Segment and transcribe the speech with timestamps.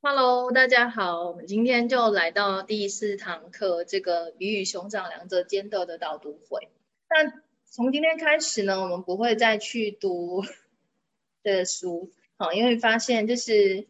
[0.00, 6.68] Hello，大家好，我们今天就来到第四堂课，这个鱼与熊掌两者兼得的导读会。
[7.10, 10.44] 那从今天开始呢，我们不会再去读
[11.42, 13.88] 的书，好，因为发现就是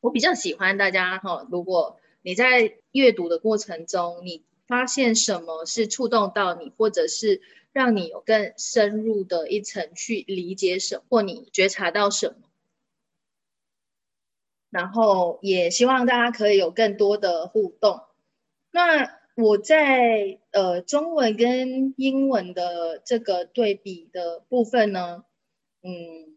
[0.00, 12.47] 我比较喜欢大家哈，如果你在阅读的过程中，你发现什么是触动到你，或者是让你有更深入的一层去理解什，或你觉察到什么。
[14.70, 18.00] 然后也希望大家可以有更多的互动。
[18.70, 25.24] 那我在呃中文跟英文的这个对比的部分呢，
[25.82, 26.36] 嗯，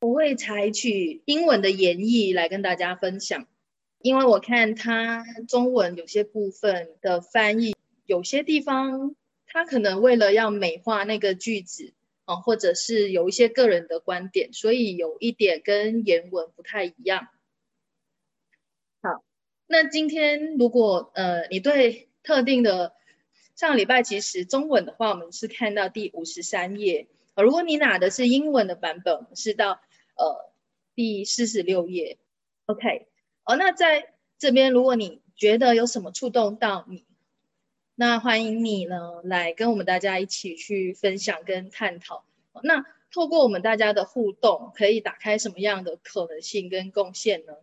[0.00, 3.46] 我会采取英文的演绎来跟大家分享，
[4.00, 9.14] 因为我看它中文有些部分的翻译，有些地方
[9.46, 11.94] 它可能为了要美化那个句子
[12.24, 17.28] 啊，或者是有一些个人的观点，所以有一点跟原文不太一样。
[19.72, 22.92] 那今天如果呃你对特定的
[23.56, 29.80] 上礼拜其实中文的话，我们是看到第五十三页如果你拿的是英文的版本，是到
[30.14, 30.52] 呃
[30.94, 32.18] 第四十六页。
[32.66, 33.06] OK，
[33.44, 37.06] 哦，那在这边如果你觉得有什么触动到你，
[37.94, 42.26] 那欢迎你呢来跟我们大家一起去分享跟探讨。
[42.62, 47.54] 那透过我们大家的互动，可以打开什么样的可能性跟贡献呢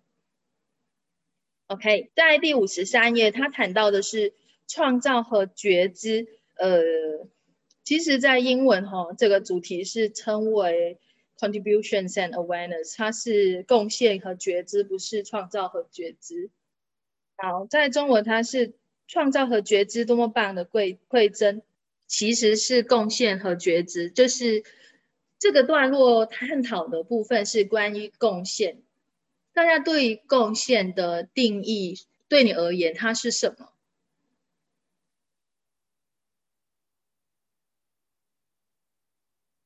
[1.69, 4.33] ？OK，在第五十三页，他谈到的是
[4.67, 6.27] 创造和觉知。
[6.55, 6.81] 呃，
[7.83, 10.99] 其实，在英文哈，这个主题是称为
[11.37, 16.49] contributions and awareness，它是贡献和觉知，不是创造和觉知。
[17.37, 18.73] 好，在中文它是
[19.07, 21.61] 创造和觉知，多么棒的贵馈赠，
[22.07, 24.09] 其实是贡献和觉知。
[24.09, 24.63] 就是
[25.37, 28.81] 这个段落探讨的部分是关于贡献。
[29.53, 31.95] 大家对贡献的定义，
[32.27, 33.73] 对你而言，它是什么？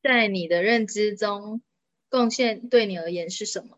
[0.01, 1.61] 在你的认知中，
[2.09, 3.77] 贡献对你而言是什么？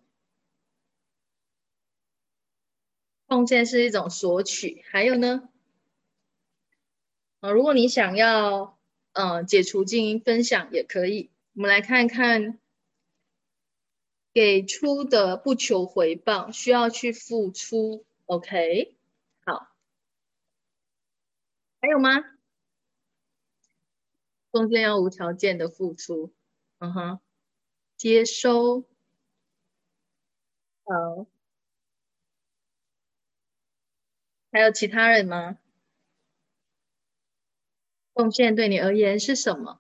[3.28, 5.50] 贡献是一种索取，还有呢？
[7.42, 8.80] 啊，如果你想要，
[9.14, 11.30] 嗯，解除静音分享也可以。
[11.54, 12.60] 我们来看看。
[14.36, 18.06] 给出的不求回报，需要去付出。
[18.26, 18.98] OK，
[19.46, 19.70] 好，
[21.82, 22.12] 还有吗？
[24.54, 26.34] 中间要无条件的付出。
[26.80, 27.20] 嗯哼，
[27.98, 28.86] 接收。
[30.88, 31.26] 好，
[34.54, 35.58] 还有其他人吗？
[38.16, 39.80] 贡献对你而言是什么？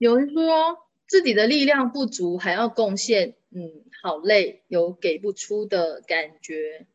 [0.00, 0.83] 有人说。
[1.14, 6.88] 自己的力量不足，还要贡献，嗯，好累，有给不出的感觉，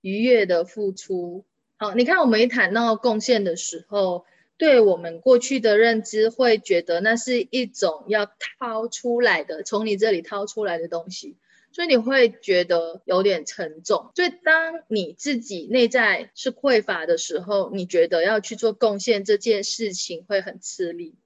[0.00, 1.44] 愉悦的付出。
[1.76, 4.26] 好，你看我们一谈到贡献的时候，
[4.58, 8.26] 对我们过去的认知会觉得那是一种要
[8.60, 11.36] 掏出来的，从你这里掏出来的东西，
[11.72, 14.12] 所以你会觉得有点沉重。
[14.14, 21.16] 所以当你自己内在是匮乏的时候，你觉得要去做贡献这件事情会很吃力。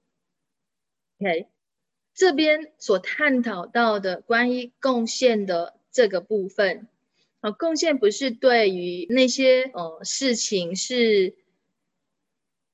[1.19, 1.47] OK，
[2.13, 6.87] 这边所探讨到的关于贡献的这个部分，
[7.39, 11.35] 啊，贡献不是对于那些呃事情是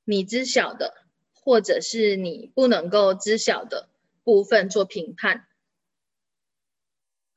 [0.03, 0.95] 你知晓的，
[1.33, 3.89] 或者是你不能够知晓的
[4.23, 5.45] 部分做评判。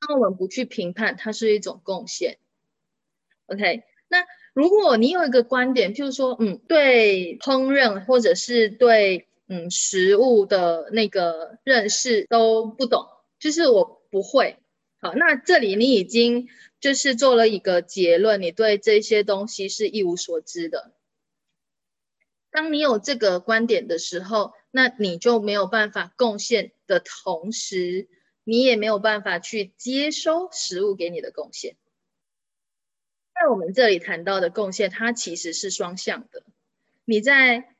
[0.00, 2.38] 那我们不去评判，它是一种贡献。
[3.47, 13.06] OK，那如果你有一个观点，譬如说，嗯，对烹饪或者是对嗯，食物的那个认识都不懂，
[13.38, 14.59] 就是我不会。
[14.98, 16.48] 好，那这里你已经
[16.81, 20.92] 就是做了一个结论，你对这些东西是一无所知的。
[22.50, 28.09] 当你有这个观点的时候，那你就没有办法贡献的同时，
[28.42, 31.77] 你也没有办法去接收食物给你的贡献。
[33.34, 36.42] 在我们这里谈到的贡献，它其实是双向的，
[37.04, 37.71] 你在。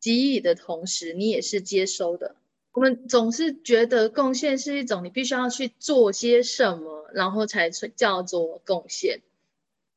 [0.00, 2.36] 给予的同时，你也是接收的。
[2.72, 9.20] 我们总是觉得贡献是一种你必须要去做些什么，然后才叫做贡献。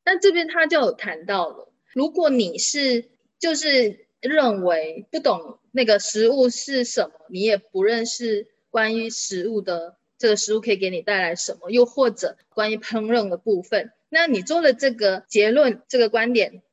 [0.03, 3.06] 但这边他就有谈到了，如果你是
[3.38, 16.63] 就是认为不懂那个食物是什么，你也不认识关于食物的这个食物可以给你带来什么，又或者关于烹饪的部分，那你做了这个结论这个观点，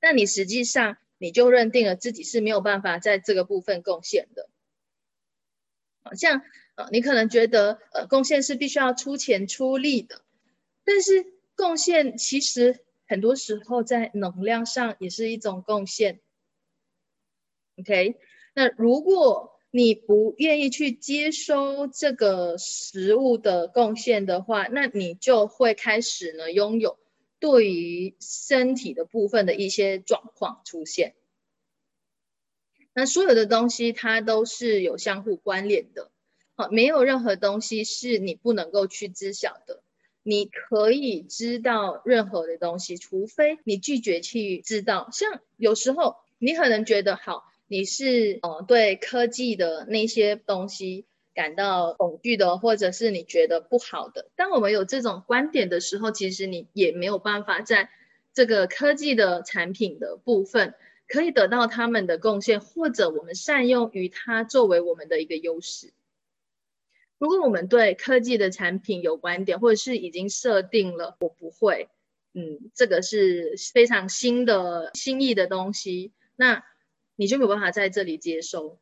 [0.00, 0.96] 那你实际上。
[1.18, 4.48] 你就认定了自己是没有办法在这个部分贡献的，
[6.02, 6.42] 好像
[6.74, 10.22] 啊，你可能觉得呃贡献是必须要出钱出力的，
[10.84, 11.26] 但是
[11.56, 16.20] 贡献其实很多时候在能量上也是一种贡献。
[17.78, 18.16] OK，
[18.54, 26.98] 那如果你不愿意去接收这个食物的贡献的话，那你就会开始呢拥有
[27.40, 31.14] 对于身体的部分的一些状况出现。
[32.92, 36.10] 那所有的东西它都是有相互关联的。
[36.54, 39.82] 好，没有任何东西是你不能够去知晓的。
[40.24, 45.08] 你可以知道任何的东西，除非你拒绝去知道。
[45.12, 51.06] 像有时候你可能觉得好，你是呃对科技的那些东西
[51.38, 54.28] 感到恐惧的，或者是你觉得不好的。
[54.34, 57.90] 当我们有这种观点的时候，其实你也没有办法在
[58.34, 60.74] 这个科技的产品的部分
[61.06, 65.92] 可以得到他们的贡献，或者我们善用于它作为我们的一个优势。
[67.18, 71.88] 如果我们对科技的产品有观点，或者是已经设定了我不会，
[72.34, 76.64] 嗯，这个是非常新的新意的东西，那
[77.14, 78.80] 你就没有办法在这里接收。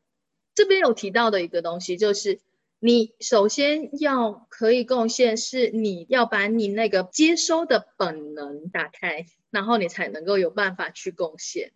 [0.56, 2.40] 这边有提到的一个东西，就是
[2.80, 11.72] 你首先要可以贡献，是你要把你那个接收的本能打开，然后你才能够有办法去贡献，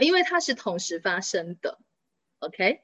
[0.00, 1.78] 因为它是同时发生的
[2.40, 2.80] ，OK。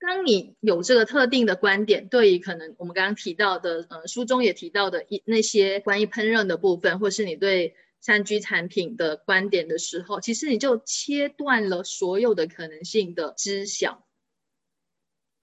[0.00, 14.04] 当你有这个特定的观点，对于可能我们刚刚提到的，呃，书中也提到的一那些关于烹饪的部分，或是你对三 G 产品的观点的时候，其实你就切断了所有的可能性的知晓。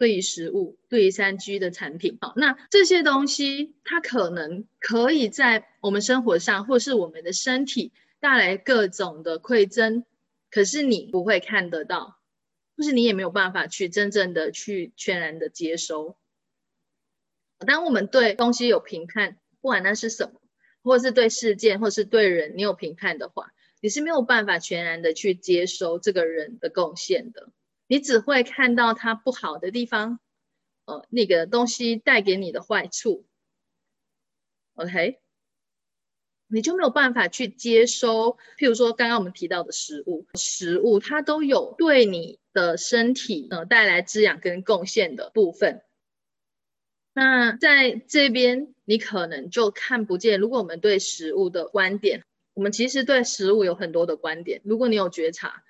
[0.01, 10.03] 对于食物，对于三 G 的产品，好，那这些东西它可能可以在我们生活上，或是我们的身体带来各种的馈赠，
[10.49, 12.17] 可是你不会看得到。
[12.75, 16.17] 就是你也没有办法去真正的去全然的接收。
[17.59, 20.41] 当我们对东西有评判，不管那是什么，
[20.81, 27.49] 或是对事件，或是对人，你有评判的话，你是没有办法全然的去接收这个人的贡献的。
[27.91, 30.21] 你只会看到它不好的地方，
[30.85, 33.25] 呃，那个东西带给你的坏处。
[34.75, 35.19] OK。
[36.47, 45.81] 你就没有办法去接收，譬如说刚刚我们提到的食物，食物它都有对你的身体呃带来滋养跟贡献的部分。
[47.11, 50.39] 那在这边你可能就看不见。
[50.39, 52.23] 如果我们对食物的观点，
[52.53, 54.61] 我们其实对食物有很多的观点。
[54.63, 55.61] 如果你有觉察，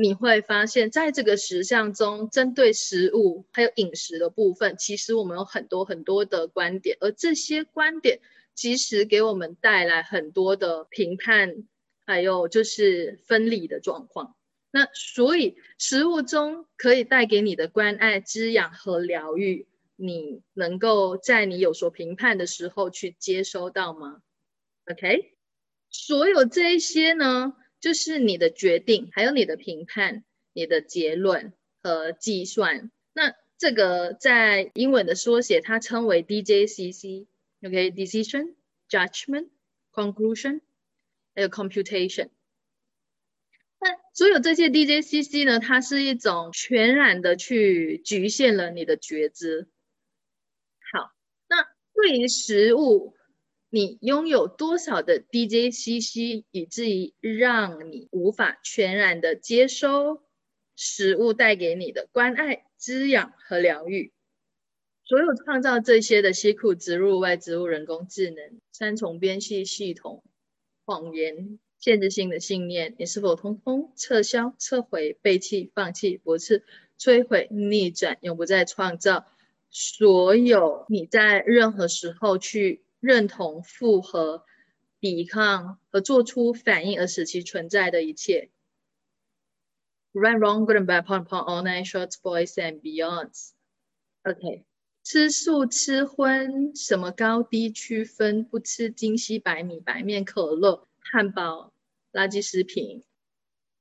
[0.00, 8.20] 你会发现在这个实相中，针对食物还有饮食的部分，其实我们有很多很多的观点，而这些观点。
[8.52, 11.66] 其实给我们带来很多的评判，
[12.04, 14.36] 还有就是分离的状况。
[14.70, 19.66] 那所以食物中可以带给你的关爱、滋养和疗愈，
[19.96, 24.20] 你能够在你有所评判的时候去接收到吗
[24.90, 25.34] ？OK，
[25.88, 32.90] 所有这一些呢，就是你的决定，还有你的评判、你的结论和计算。
[33.12, 37.26] 那这个在英文的缩写，它称为 DJCC。
[37.62, 38.54] OK，decision,
[38.88, 39.48] judgment,
[39.92, 40.60] conclusion，
[41.34, 42.30] 还有 computation。
[43.78, 49.68] 那所有这些 DJCC 呢，它是一种全然的去局限了你的觉知。
[50.92, 51.12] 好，
[51.48, 53.14] 那对于食物，
[53.70, 60.22] 你拥有多少的 DJCC，以至于让你无法全然的接收
[60.74, 64.12] 食物带给你的关爱、滋养和疗愈？
[65.04, 70.22] 所有创造这些的西库植入外植物人工智能三重编系系统
[70.84, 76.64] 谎言限制性的信念，你是否通通撤销、撤回、背弃、放弃、驳斥、
[76.98, 79.26] 摧毁、逆转，永不再创造？
[79.70, 84.44] 所有你在任何时候去认同、复合、
[85.00, 88.50] 抵抗和做出反应而使其存在的一切。
[90.12, 93.50] Run, wrong, good and bad point upon all night, short, boys and beyonds.
[94.22, 94.64] OK.
[95.02, 98.44] 吃素吃荤，什么高低区分？
[98.44, 101.72] 不吃精细白米、白面、可乐、汉堡、
[102.12, 103.02] 垃圾食品。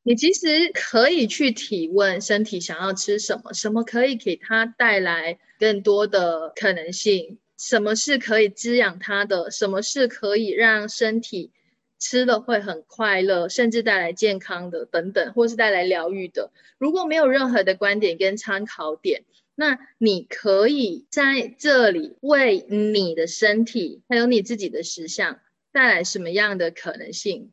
[0.02, 7.38] 你其实可以去提问身体想要吃什么，什么可以给他带来更多的可能性？
[7.60, 9.52] 什么是可以滋养他的？
[9.52, 11.52] 什么是可以让身体
[12.00, 16.52] 吃了会很快乐，甚至带来健康的等等，或是带来疗愈的？
[16.78, 19.26] 如果没有任何的观点跟参考点。
[19.56, 25.42] 那你可以在这里为你的身体，还有你自己的实相
[25.74, 27.52] 带来什么样的可能性，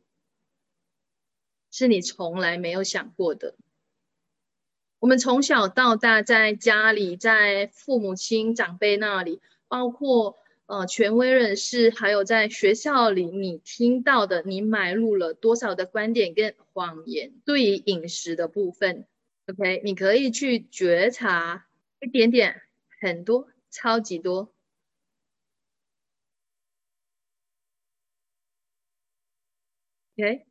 [1.69, 3.55] 是你从来没有想过的。
[4.99, 17.33] 我们从小到大在家里，在父母亲长辈那里，包括呃权威人士，还有在学校里，你听到的，你买入了多少的观点跟谎言？
[17.45, 19.05] 对于饮食的部分
[19.47, 21.67] ，OK，你可以去觉察
[21.99, 22.61] 一点点，
[23.01, 24.53] 很多，超级多。
[30.17, 30.45] OK，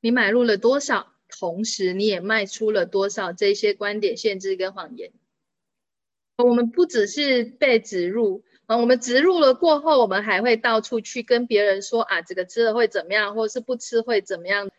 [0.00, 1.14] 你买入了多少？
[1.28, 5.12] 同时，你也卖出了多少这些观点、限制跟谎言？
[6.44, 14.70] 我们不只是被植入啊，我们植入了过后，我们还会到处去跟别人说啊，这个吃了会怎么样，或者是不吃会怎么样？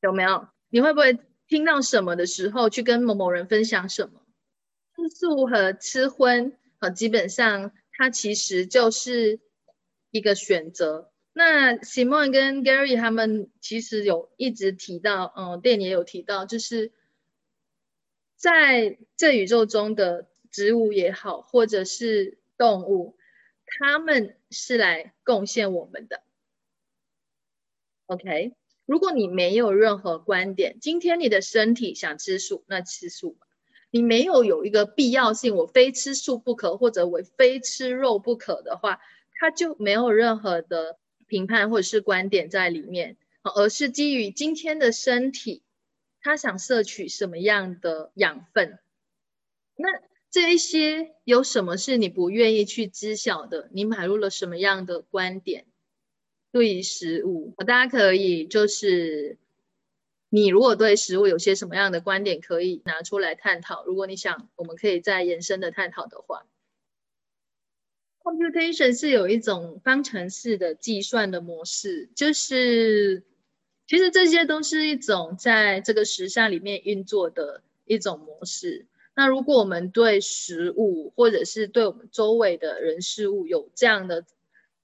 [0.00, 0.48] 有没有？
[0.70, 4.22] 你会不会听到什么的时候去跟某某人分享什么？
[4.96, 9.40] 吃素和吃荤啊，基本上它其实就是
[10.10, 11.10] 一个选择。
[11.32, 16.92] 那 Simon 跟 Gary 他们其实有一直提到，嗯，电影也有提到，就是
[18.36, 23.16] 在这宇宙中的植物也好，或者是动物，
[23.66, 26.22] 他们是来贡献我们的。
[28.06, 28.54] OK，
[28.86, 33.48] 如果你没有任何观点，今天你的身体想吃素，那吃素吧。
[33.90, 39.00] 你没有有一个必要性，我非吃素不可，或者我非吃肉不可的话，
[39.34, 40.98] 它就没有任何的。
[41.26, 45.64] 评判或者是观点在里面，而是基于今天的身体，
[46.20, 48.78] 它想摄取什么样的养分？
[49.74, 49.88] 那
[50.34, 53.68] 这一些有什么是你不愿意去知晓的？
[53.72, 55.64] 你买入了什么样的观点？
[56.50, 59.38] 对于食物，大家可以就是，
[60.30, 63.84] 你如果对食物有些什么样的观点，可以拿出来探讨。
[63.84, 66.44] 如果你想，我们可以再延伸的探讨的话。
[68.24, 73.22] Computation 是有一种方程式的计算的模式，就是
[73.86, 78.86] 其实这些都是一种在这个时尚里面运作的一种模式。
[79.14, 84.24] 那如果我们对食物或者是对我们周围的人事物有这样的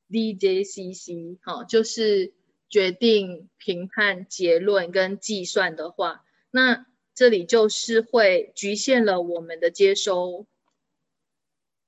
[0.08, 2.32] DJCC，哈，就是
[2.68, 10.46] 决定、评判、结论跟计算的话，那这里就是会局限了我们的接收。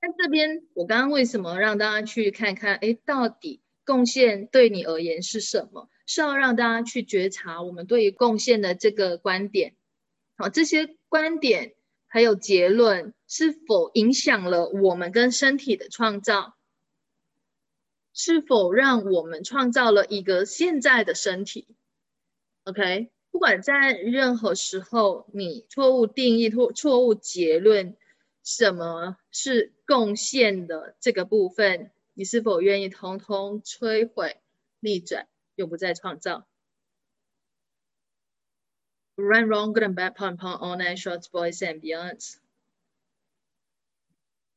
[0.00, 2.74] 那这边我刚刚为什么让大家去看看？
[2.74, 5.88] 哎，到底贡献对你而言是什么？
[6.06, 9.76] 是要让大家去觉察我们对于贡献的这个观点。
[10.36, 11.74] 好，这些观点
[12.12, 16.54] 还有结论是否影响了我们跟身体的创造？
[18.12, 21.66] 是否让我们创造了一个现在的身体
[22.64, 27.96] ？OK，不管在任何时候，你错误定义或错误结论。
[28.44, 31.92] 什么是贡献的这个部分？
[32.12, 34.36] 你是否愿意通通摧毁、
[34.80, 36.46] 逆转，永不再创造
[39.22, 42.38] ？Run wrong, good and bad, pun pun, all night shorts, boys and beyonds。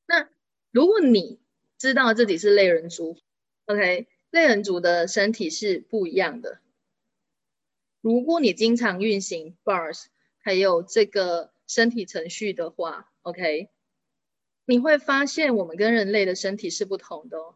[0.07, 0.27] 那
[0.71, 1.39] 如果你
[1.77, 3.15] 知道自己是类人族
[3.65, 6.59] ，OK，类人族的身体是不一样的。
[8.01, 10.05] 如果你经常运行 bars，
[10.39, 13.69] 还有这个身体程序的话，OK。
[14.65, 17.55] 你会发现，我们跟人类的身体是不同的哦。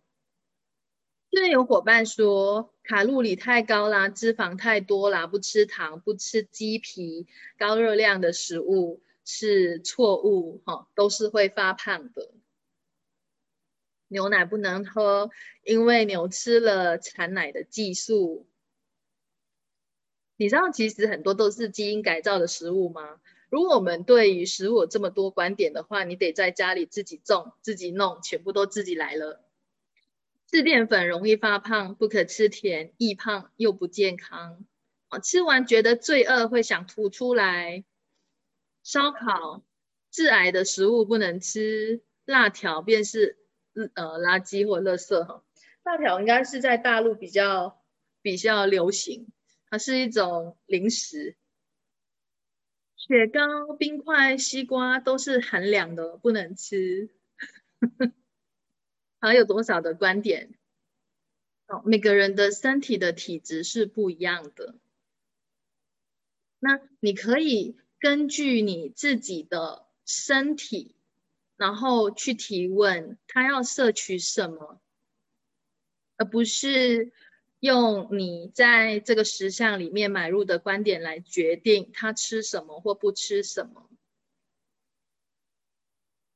[1.32, 12.32] 现在有伙伴说，卡路里太高啦，脂肪太多啦，不吃糖，不吃鸡皮，高热量的食物是错误哈，都是会发胖的。
[14.08, 15.30] 牛奶不能喝，
[15.64, 18.48] 因为牛吃了产奶的激素。
[20.36, 23.22] 你知道，其实很多都是基因改造的食物吗？
[23.52, 29.44] 如果我们对于食物有这么多观点的话，你得在家里自己种、自己弄，全部都自己来了。
[30.52, 34.66] 吃淀粉容易发胖，不可吃甜，易胖又不健康。
[35.10, 37.86] 哦，吃完觉得罪恶，会想吐出来。
[38.82, 39.64] 烧烤
[40.10, 43.38] 致癌的食物不能吃，辣条便是
[43.76, 45.44] 呃垃圾或垃圾哈。
[45.84, 47.84] 辣条应该是在大陆比较
[48.24, 49.28] 比较流行，
[49.70, 51.36] 它是一种零食。
[52.96, 57.12] 雪糕、冰块、西瓜都是寒凉的，不能吃。
[59.20, 60.54] 还有多少的观点？
[61.68, 64.76] 哦，每个人的身体的体质是不一样的。
[66.60, 70.96] 那你可以根据你自己的身体，
[71.58, 74.82] 然后去提问，他要摄取什么，
[76.18, 77.12] 而不是。
[77.62, 83.89] 用你在这个石像里面买入的观点来决定他吃什么或不吃什么。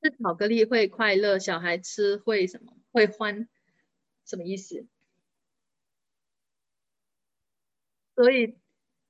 [0.03, 2.73] 吃巧克力会快乐，小孩吃会什么？
[2.91, 3.47] 会欢？
[4.25, 4.85] 什么意思？
[8.17, 8.55] 所以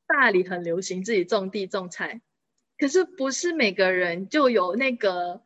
[0.08, 2.22] 大理很流行自己种地种菜，
[2.78, 5.42] 可是不是每个人就有那个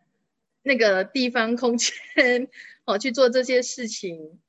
[0.61, 1.93] 那个地方空间
[2.85, 4.39] 哦去做这些事情。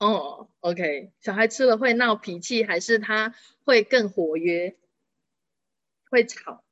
[0.00, 4.74] 哦，OK，小孩吃了会闹脾气，还是他会更活跃，
[6.12, 6.62] 会吵？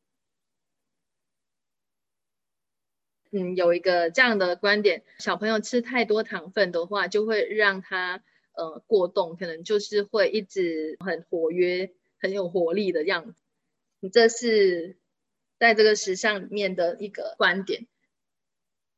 [3.32, 8.22] 嗯，有一个这样的观点，小朋友吃太多糖分的话，就会让他
[8.54, 13.42] 呃过动，可能就是会一直很活跃、很有活力的样子。
[14.00, 14.96] 你这是
[15.58, 17.86] 在这个时尚里面的一个观点。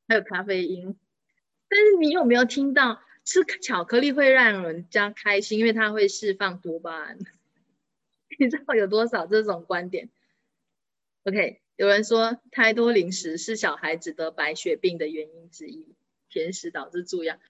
[0.09, 0.99] 还有咖啡因，
[1.69, 7.19] 但是你有没有听到吃巧克力会让人家开心，因为它会释放多巴胺？
[8.39, 10.11] 你知道有多少这种观点
[11.27, 11.60] ？OK。
[11.81, 15.97] 有人说，太多零食是小孩子得白血病的原因之一，
[16.29, 17.41] 甜食导致蛀牙。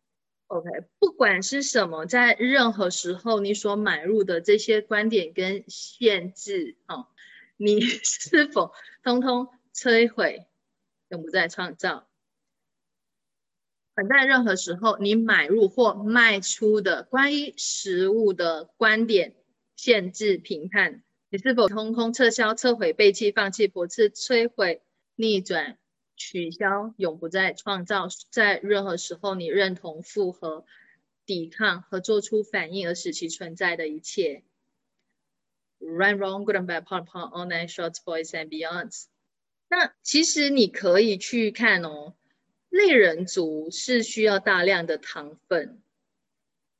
[0.46, 0.70] OK，
[1.00, 7.08] 不管是什么，在任何时候你所买入的这些观点跟限制，哦，
[7.56, 8.72] 你 是否
[9.02, 10.46] 通通摧毁，
[11.08, 12.06] 永不再创造？
[13.96, 19.34] 在任何时候你买入或卖出的关于食物的观点、
[19.74, 21.02] 限制、评判。
[21.32, 24.82] 你是否通通撤销、撤回、背弃、放弃、驳斥、摧毁、
[25.14, 25.78] 逆转、
[26.16, 28.08] 取消、永不再创造？
[28.30, 30.64] 在任何时候，你认同、复合、
[31.24, 34.42] 抵抗和做出反应而使其存在的一切
[35.78, 39.04] Run, wrong, good and bad, part, part, all night, shorts, boys and beyonds。
[39.68, 42.14] 那其实你可以去看哦，
[42.70, 45.80] 类人族是需要大量的糖分。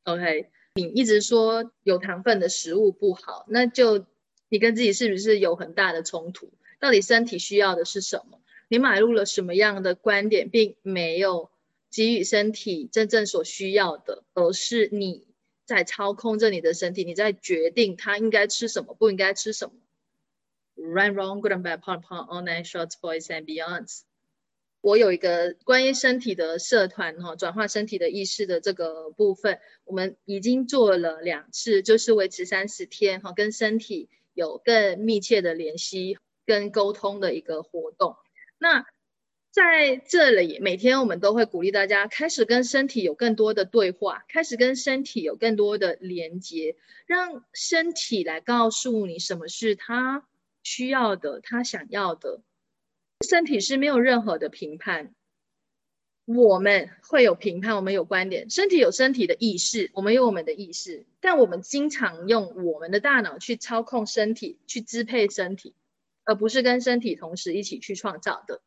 [0.02, 4.06] OK，你一直说有糖分的食物不好，那就。
[4.50, 6.52] 你跟自己是不是有很大的冲突？
[6.78, 8.42] 到底身体需要的是什么？
[8.68, 11.50] 你买入了什么样的观点，并没有
[11.90, 15.26] 给予身体真正所需要的，而是你
[15.64, 19.74] 在操控着你的身体，你在决定它应该吃什么，不应该吃什么。
[20.76, 24.00] Right, wrong, good and bad, part, part, all night, shots, boys and beyonds。
[24.80, 34.08] 我有一个关于身体的社团哈，转化身体的意识的这个部分，我们已经做了两次，就是维持三十天哈，跟身体。
[34.40, 38.16] 有更密切的联系跟沟通的一个活动。
[38.58, 38.86] 那
[39.50, 50.26] 在这里，每天我们都会鼓励大家开始跟身体有更多的对话，开始跟身体有更多的连接，让身体来告诉你什么是他
[50.62, 52.40] 需要的，他想要的。
[53.28, 55.14] 身体是没有任何的评判。
[56.36, 65.74] 我们会有评判，我们有观点，身体有身体的意识，我们有我们的意识，但我们经常用我们的大脑去操控身体，去支配身体，
[66.24, 68.60] 而不是跟身体同时一起去创造的。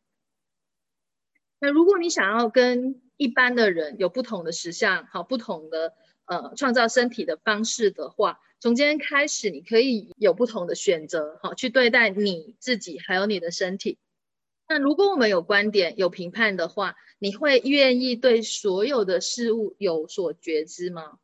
[1.59, 5.93] 那如果你想要跟一般的人有不同的实相，好不同的
[6.25, 13.97] 呃创造身体的方式的话，从今天开始，你可以有不同的选择，好去对待你自己，还有你的身体。
[14.73, 21.19] 那如果我们有观点、有评判的话，你会愿意对所有的事物有所觉知吗？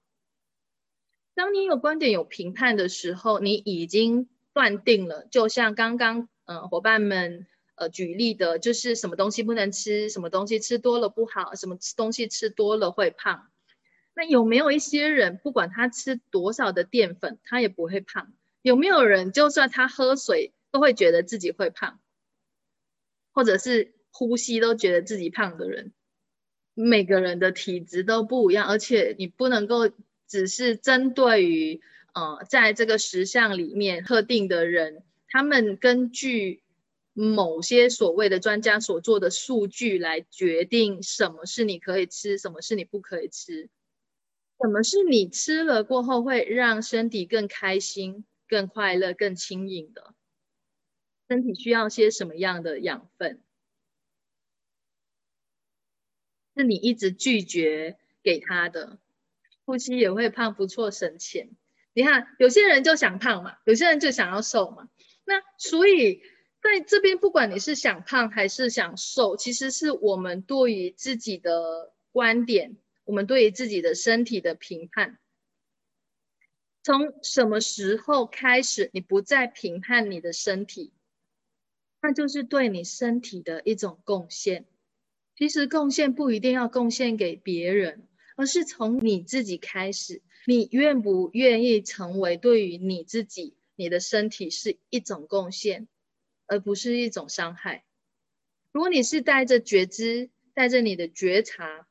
[1.34, 5.26] 当你有观点、有评判的时候，你已经断定了。
[5.32, 13.50] 就像刚刚嗯伙伴们呃举例的，就是什么东西不能吃，什么东西吃多了不好，什么东西吃多了会胖。
[14.14, 18.32] 那有没有一些人，不管他吃多少的淀粉，他也不会胖？
[18.62, 22.00] 有没有人，就算他喝水，都会觉得自己会胖？
[23.32, 25.94] 或者是呼吸都觉得自己胖的人，
[26.74, 29.90] 每个人的体质都不一样，而且你不能够
[30.28, 31.82] 只是针对于
[32.14, 36.64] 呃在这个实相里面特定的人，他们根据
[37.14, 43.70] 某些所谓的专家所做的数据来决定什么是你可以吃，什么是你不可以吃，
[44.62, 50.14] 什么是你吃了过后会让身体更开心、更快乐、更轻盈的。
[51.30, 53.40] 身体需要些什么样的养分？
[56.58, 58.98] 是你一直拒绝给他的。
[59.64, 61.52] 呼吸也会胖，不错，省钱。
[61.94, 64.90] 你看，有些人就想胖嘛，有些人就想要瘦嘛。
[65.24, 66.24] 那所以
[66.64, 75.20] 在这边，不管你是想胖还是想瘦，其实是我们对于自己的观点，我们对于自己的身体的评判。
[76.82, 80.92] 从什么时候开始，你不再评判你的身体？
[82.02, 84.66] 那就是对你身体的一种贡献。
[85.36, 90.22] 其实贡献不一定要贡献给别人，而是从你自己开始。
[90.46, 95.88] 你愿不愿意成为对于你自己、你的身体是一种贡献，
[96.48, 97.84] 而不是一种伤害？
[98.72, 101.88] 如果你是带着觉知、带着你的觉察，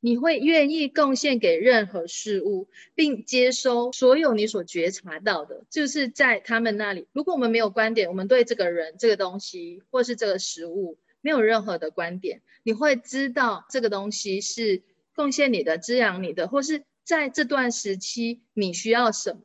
[0.00, 7.08] 你会愿意贡献给任何事物，并接收所有你所觉察到的，就是在他们那里。
[7.12, 14.82] 如果我们没有观点，我们对这个人、这个东西或是这个食物没有任何的观点，你会知道这个东西是
[15.14, 19.40] 贡献你的、滋养你的，或是在这段时期你需要什么。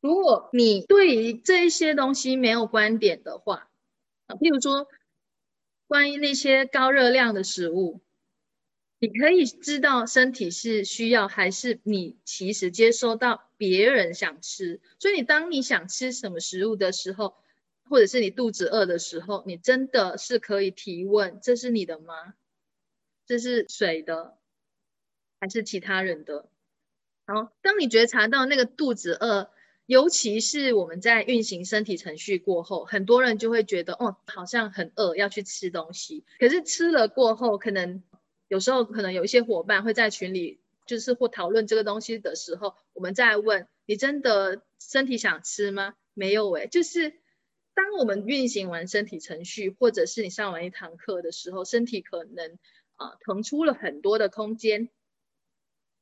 [0.00, 3.70] 如果你对于这一些东西没有观点的话，
[4.26, 4.86] 啊，譬如说
[5.86, 8.02] 关于那些高热量的食物。
[8.98, 14.80] 你可以知道身体是需要，还是你其实接收到别人想吃。
[14.98, 17.34] 所以，当你想吃什么食物的时候，
[17.90, 22.34] 或者是你肚子饿的时候，你真的是可以提问：这是你的吗？
[23.26, 24.38] 这是谁的？
[25.40, 26.48] 还是其他人的？
[27.26, 29.50] 好，当你觉察到那个肚子饿，
[29.84, 36.24] 尤其是我们在运行身体程序过后，很多人就会觉得哦，好像很饿，要去吃东西。
[36.38, 38.02] 可是吃了过后，可能。
[38.48, 45.94] 有时候可能有一些伙伴会在群里，就是或讨论这个东西的时候，我们在问你真的身体想吃吗？
[46.14, 47.10] 没有诶，就是
[47.74, 52.58] 当我们运行完身体程序，或者是你上完一堂课的时候，身体可能
[52.94, 54.88] 啊腾出了很多的空间，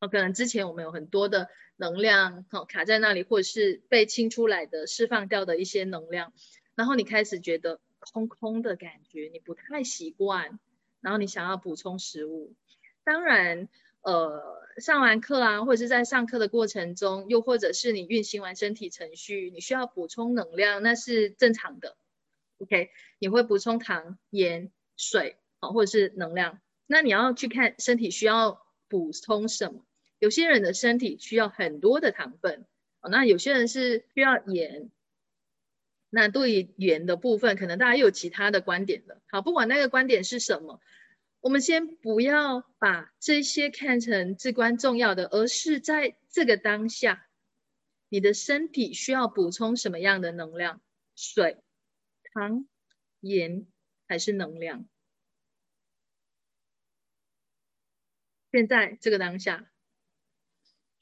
[0.01, 6.33] 哦可能之前我们有很多的能量哦卡在那里，或者是被清出来的释放掉的一些能量，
[6.75, 7.81] 然后你开始觉得
[8.13, 10.61] 空空的感觉，你不太习惯。
[11.05, 12.55] 然后你想要补充食物，
[13.05, 13.69] 当然，
[14.01, 14.43] 呃，
[14.79, 21.99] 上完课啊，或者是在上课的过程中，又或者是你运行完身体程序，你需要补充能量，那是正常的。
[22.57, 22.88] OK，
[23.19, 26.62] 你会补充糖、盐、水，啊，或者是能量。
[26.87, 29.85] 那你要去看身体需要补充什么。
[30.21, 32.64] 有些人的身体需要很多的糖分，
[33.11, 34.90] 那有些人是需要盐。
[36.16, 39.20] 那对于盐的部分，可能大家又有其他的观点了。
[39.27, 40.81] 好，不管那个观点是什么，
[41.40, 47.27] 我们先不要把这些看成至关重要的，而是在这个当下，
[48.09, 50.81] 你的身体需要补充什么样的能量？
[51.16, 51.64] 水、
[52.33, 52.68] 糖、
[53.18, 53.66] 盐
[54.07, 54.88] 还是能量？
[58.53, 59.68] 现在这个当下，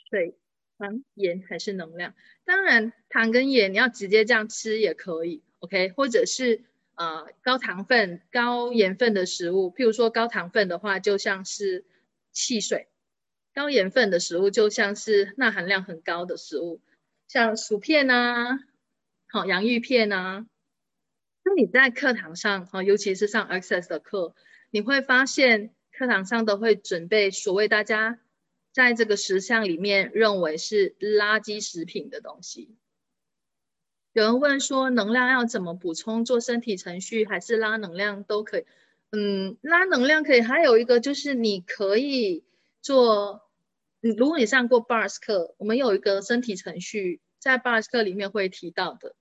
[0.09, 0.39] 水。
[0.79, 2.15] 糖、盐还是能量？
[2.45, 5.91] 当然，糖跟盐你要直接这样吃也可以，OK？
[5.91, 6.63] 或者是
[6.95, 11.85] 呃高糖分、高盐分的食物，譬如说高糖分的话，就像是
[12.33, 12.89] 汽水；
[13.55, 16.81] 高盐分的食物就像是钠含量很高的食物，
[17.29, 18.59] 像薯片啊，
[19.29, 20.47] 好洋芋片啊。
[21.45, 24.35] 那你在课堂上，哈，尤其是上 Access 的课，
[24.71, 28.19] 你会发现课堂上都会准备所谓大家。
[28.73, 32.75] 在这个十项里面，认为是垃圾食品的东西。
[34.15, 36.25] 有人问说，能量要怎么补充？
[36.25, 38.65] 做身体程序还是拉能量都可以。
[39.11, 40.41] 嗯，拉能量可以。
[40.41, 42.45] 还有一个就是你可以
[42.81, 43.51] 做，
[44.01, 49.15] 如果你上过 Bars 课，我们有一个身体程序，在 Bars 课里面会提到的，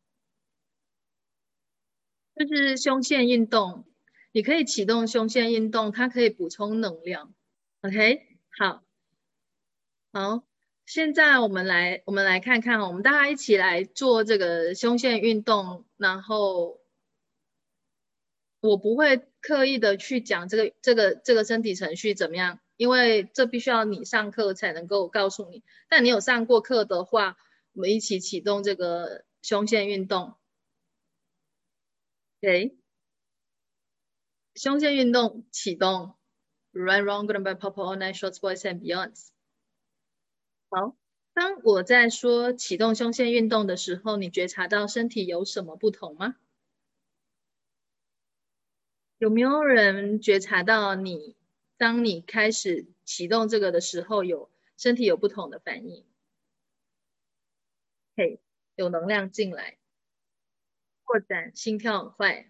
[2.36, 3.86] 就是胸腺运动。
[4.34, 7.34] 你可以启动胸腺运动，它可以补充能量。
[7.82, 8.84] OK，好。
[10.14, 10.44] 好，
[10.86, 15.86] 现在我们来，我们来看看，我们大家一起来做这个胸腺运动。
[15.96, 16.82] 然后
[18.60, 25.64] 我不会刻意的去讲这个、这个、这个身体程序怎么样，因为这必须要你上课才能够告诉你。
[25.88, 27.38] 但你有上过课的话，
[27.72, 30.36] 我们一起启动这个胸腺运动。
[32.42, 32.76] OK，
[34.56, 36.18] 胸腺运动启动。
[36.74, 39.31] Run, run, good and bad, pop all night, shorts, boys and beyonds.
[40.74, 40.96] 好，
[41.34, 46.38] 当我在说启动胸腺运动的时候，你觉察到身体有什么不同吗？
[49.18, 51.36] 有没有人觉察到你，
[51.76, 56.06] 当你开始启动这个的时候，有身体有不同的反应？
[58.16, 58.40] 嘿，
[58.76, 59.78] 有能量进来，
[61.04, 62.50] 扩展，心跳很快，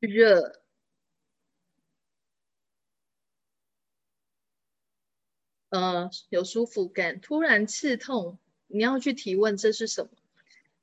[0.00, 0.65] 热。
[5.76, 10.10] 呃，有舒服感，突然刺痛，你要去提问这是什么？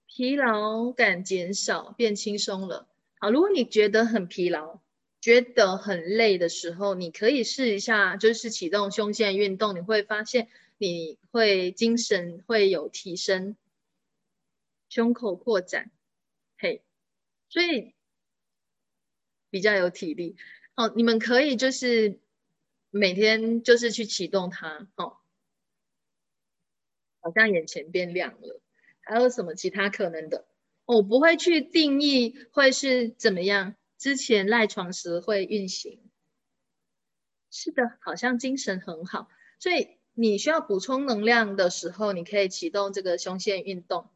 [0.06, 2.88] 疲劳感减少，变轻松了。
[3.17, 4.82] 好，如果你觉得很疲劳，
[5.19, 13.56] 觉得很累的时候，你可以试一下，就是启动胸腺运动，你会发现你会精神会有提升，
[14.89, 15.89] 胸口扩展，
[16.60, 16.84] 嘿，
[17.49, 17.95] 所以
[19.49, 20.36] 比较有体力。
[20.75, 22.19] 好，你们可以就是。
[22.95, 25.17] 每天就是去启动它，哦，
[27.21, 28.62] 好像眼前变亮了。
[29.01, 30.45] 还有什么其他可能的？
[30.86, 33.75] 我不会去定义会是怎么样。
[33.97, 35.99] 之前赖床时会运行，
[37.49, 39.27] 是的，好像精神很好。
[39.60, 44.10] 所以你需要补充能量的时候，你可以启动这个胸腺运动。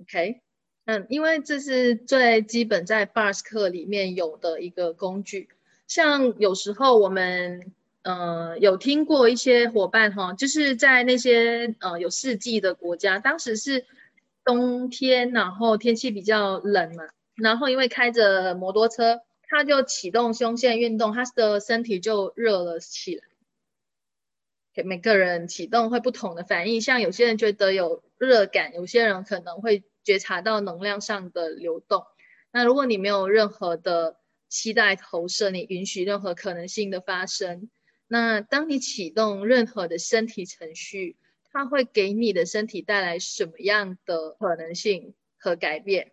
[0.00, 0.40] OK，
[0.84, 5.48] 嗯，因为这是最基本在 Bars 课里面有的一个工具。
[5.86, 7.72] 像有时候我们
[8.08, 13.84] 呃有听过一些伙伴哈，就是在那些呃有四季的国家，当时是
[14.44, 23.24] 冬天，然后天气比较冷嘛，然后因为开着摩托车，他就启动胸腺运动，他的身体就热了起来。
[24.72, 32.04] 给每个人启动会不同的反应，像有些人觉得有热感，有些人可能会觉察到能量上的流动。
[32.52, 34.16] 那如果你没有任何的
[34.48, 37.68] 期待投射，你允许任何可能性的发生，
[38.08, 46.12] 那当你启动任何的身体程序，它会给你的身体带来什么样的可能性和改变？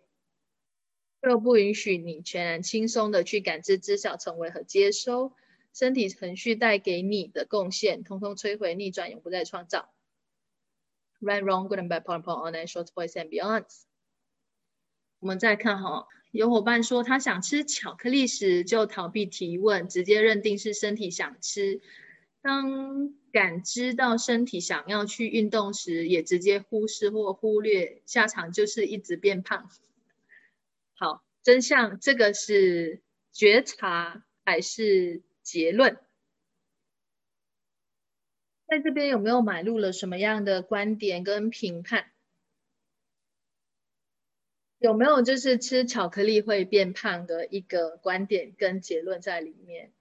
[1.22, 5.34] 又不允许你全然轻松的去感知、知晓、成为和接收。
[5.72, 9.92] 身体程序带给你的贡献，通通摧毁、逆转，永不再创造。
[11.20, 13.64] Right, wrong, good and bad, point, point, online, short, voice and beyond。
[15.18, 16.06] 我们再看哈，
[16.36, 21.80] 有伙伴说他想吃巧克力时就逃避提问，直接认定是身体想吃；
[22.40, 29.68] 当感知到身体想要去运动时，也直接忽视或忽略，下场就是一直变胖。
[30.94, 33.00] 好，真相这个是
[33.32, 35.22] 觉察还是？
[35.46, 35.96] 结论，
[38.66, 42.10] 在这边有没有买入了什么样的观点跟评判？
[44.78, 49.92] 有没有就是吃巧克力会变胖的一个观点跟结论在里面？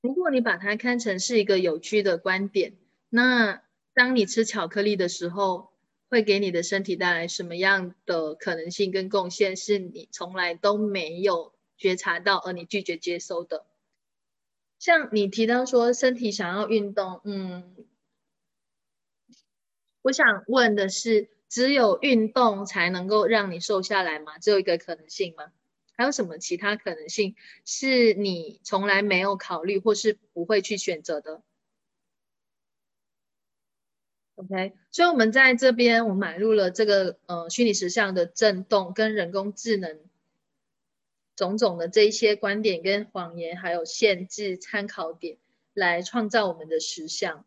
[0.00, 2.76] 如果你把它看成是一个有趣的观点，
[3.08, 3.62] 那
[3.94, 5.72] 当你吃巧克力的时候，
[6.08, 9.56] 会给你的身体带来什么样的可能性跟贡献？
[9.56, 11.54] 是你从来都没有。
[11.80, 13.64] 觉察到，而你拒绝接收的，
[14.80, 17.86] 像你提到说身体想要运动，嗯，
[20.02, 24.38] 我想问的是，只有运动才能够让你瘦下来吗？
[24.38, 25.52] 只有一个可能性吗？
[25.96, 27.34] 还有什么其他可能性
[27.64, 31.42] 是你从来没有考虑或是不会去选择的
[34.36, 39.98] ？OK，所以我们在这边，我买入了这个呃虚拟实像的震动跟人工智能。
[41.34, 45.38] 种种的这一些观点跟谎言，还有限制参考点，
[45.72, 47.44] 来创造我们的实像。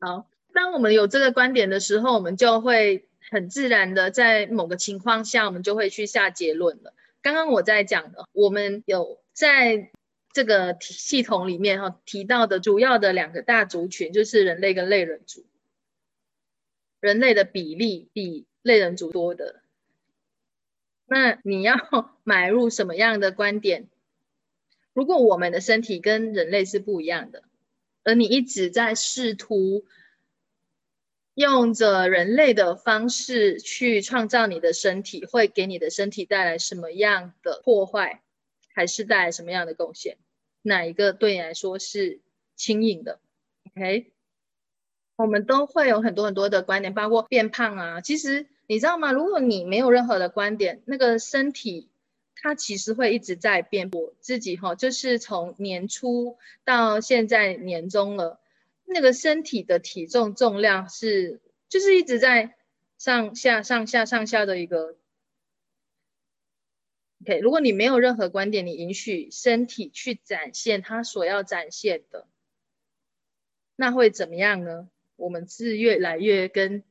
[0.00, 6.94] 好，当我们有这个观点的时候，我们就会很自然的在某个情况下，我们就会去下结论了。
[7.20, 9.90] 刚刚我在讲的，我们有在
[10.32, 15.44] 这个系统里面哈提到的主要的两个大族群，就是人类跟类人族。
[17.00, 19.60] 人类的比例比类人族多的。
[21.06, 21.76] 那你要
[22.22, 23.88] 买入什么样的观点？
[24.92, 27.42] 如果我们的身体跟人类是不一样的，
[28.04, 29.84] 而你一直在试图
[31.34, 38.22] 用着人类的方式去创造你的身体，会给你的身体带来什么样的破坏，
[38.74, 40.16] 还是带来什么样的贡献？
[40.62, 42.20] 哪一个对你来说是
[42.56, 43.20] 轻盈的
[43.76, 44.12] ？OK，
[45.16, 48.46] 我们都会有很多很多的观点，包括变胖啊，其实。
[48.66, 49.12] 你知道吗？
[49.12, 51.90] 如果你没有任何的观点，那个身体
[52.34, 53.90] 它其实会一直在变。
[53.92, 58.40] 我自己哈，就是从年初到现在年终了，
[58.84, 62.54] 那个身体的体重重量是就是一直在
[62.98, 64.96] 上下上下上下的一个。
[67.22, 72.26] OK，如果你没有任何观点，你允许身体去展现它所要展现的，
[73.76, 74.88] 那会怎么样呢？
[75.16, 76.82] 我们是越来越跟。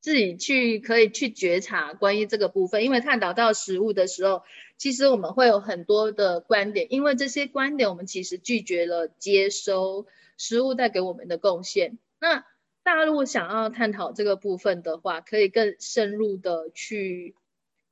[0.00, 4.42] 自己去可以去觉察关于这个部分，因为探讨到食物的时候，
[4.76, 10.08] 其实我们会有很多的观点，因为这些观点我们其实拒绝了接收
[10.42, 12.00] 食物带给我们的贡献。
[12.18, 12.44] 那
[12.82, 17.36] 大家如果想要探讨这个部分的话，可以更深入的去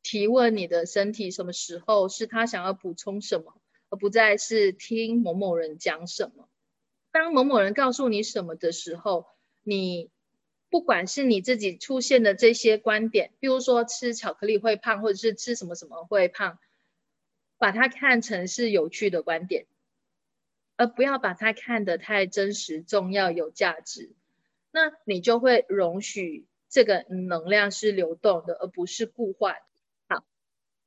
[0.02, 3.54] 提问你的身体，什么时候是他想要补充什么，
[3.88, 6.48] 而不再是听某某人讲什么。
[7.12, 9.26] 当某某人告诉你什么的时候，
[9.62, 10.10] 你。
[10.72, 16.60] 不管是你自己出现的这些观点，比如说吃巧克力会胖，或者是吃什么什么会胖，
[17.58, 19.66] 把它看成是有趣的观点，
[20.80, 24.14] 而不要把它看得太真实、重要、有价值。
[24.70, 29.56] 那你就会容许这个能量是流动的，而不是固化。
[30.08, 30.24] 好，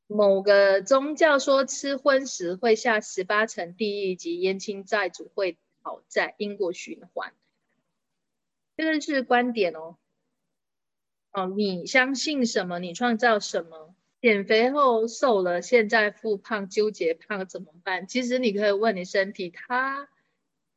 [0.07, 7.31] 某个宗教说吃荤食会下十八层地狱，及冤亲债主会讨债，因果循环。
[8.75, 9.97] 这个是观点哦，
[11.33, 18.07] 哦，你相信什么，你创造什么，减肥后瘦了，现在复胖，纠结胖怎么办？
[18.07, 20.07] 其实你可以问你身体，它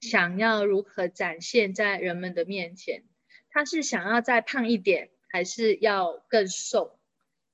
[0.00, 3.04] 想要如何展现在人们的面前？
[3.48, 6.98] 它是想要再胖一点，还是要更瘦？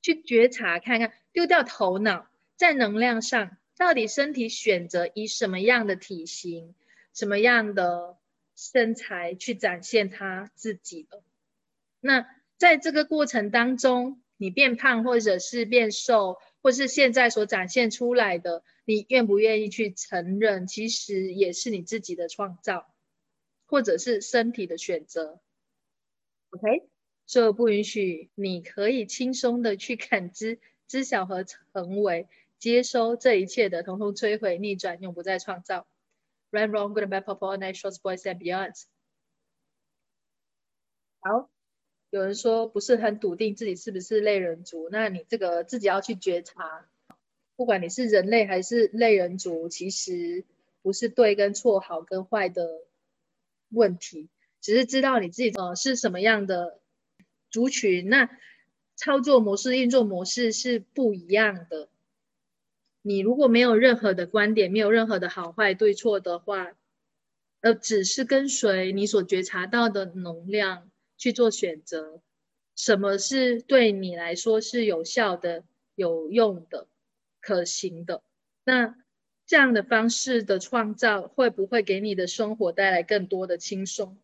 [0.01, 2.27] 去觉察看看，丢掉头脑，
[2.57, 6.75] 在能量上，到底身体选择以什么样的体型、
[7.13, 8.17] 什么样的
[8.57, 11.23] 身材去展现他自己的？
[12.01, 12.27] 那
[12.57, 14.22] 在这个过程当中。
[14.43, 20.67] 你变胖，或者是变瘦，或是现在所展现出来的，你愿不愿意去承认？
[20.67, 22.93] 其实也是你自己的创造，
[23.67, 25.41] 或者是身体的选择。
[26.51, 26.89] OK，
[27.25, 32.27] 这不允许，你可以轻松的去感知、知晓和成为、
[32.59, 35.87] 接收这一切的，统统摧毁、逆转，永不再创造。
[36.51, 38.75] Run, wrong, good, bad, purple, night, short, boys and beyond。
[41.21, 41.52] 好。
[42.13, 46.87] 有人说不是很笃定自己是不是类人族，那你这个自己要去觉察。
[47.57, 50.45] 不管你是人类还是类人族，其实
[50.83, 52.69] 不是对跟错、好跟坏的
[53.71, 54.29] 问题，
[54.61, 56.81] 只是知道你自己呃是什么样的
[57.51, 58.11] 族群。
[58.11, 58.29] 那
[58.95, 61.89] 操作模式、运作模式是不一样的。
[63.01, 66.73] 你如果没有任何的观点，没有任何的好坏对错的话，
[67.63, 70.92] 呃，只是跟随你所觉察到的能量。
[71.23, 72.21] 去做选择，
[72.75, 75.63] 什么是对你来说是有效的、
[75.95, 76.89] 有用的、
[77.41, 78.25] 可行的？
[78.65, 78.97] 那
[79.47, 84.19] 这样的方式的创造，会不会给你的生活带来更多的轻松？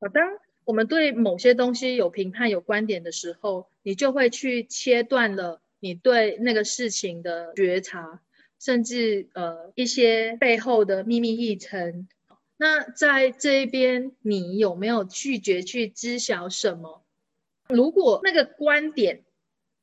[0.00, 8.20] 好，当我们对某些东西有评判、有观点的时候，你就会去切断了你对那个事情的觉察，
[8.58, 12.08] 甚至呃一些背后的秘密议程。
[12.56, 17.04] 那在这一边，你有没有拒绝去知晓什么？
[17.68, 19.24] 如果那个观点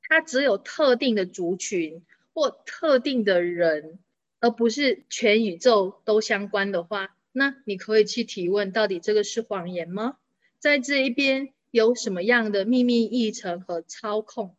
[0.02, 4.00] 它只有特定的族群或特定的人，
[4.40, 10.18] 而不是全宇宙都相关的话，那你可以去提问：到底这个是谎言吗？
[10.60, 14.56] 在这一边有什么样的秘密议程和操控？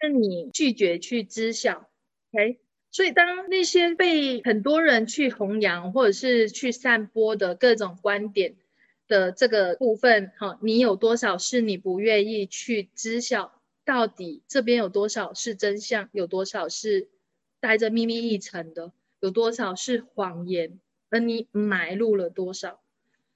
[0.00, 1.88] 那你拒绝去知晓
[2.32, 2.60] ，OK？
[2.90, 8.56] 所以，当那些被很多人去弘扬或者是去散播的各种观点
[9.06, 13.60] 的这个部分，哈，你有多少是你不愿意去知晓？
[13.84, 16.08] 到底这边有多少是真相？
[16.12, 17.08] 有多少是
[17.60, 18.92] 带着秘密一层的？
[19.20, 20.78] 有多少是谎言？
[21.10, 22.80] 而你埋入了多少？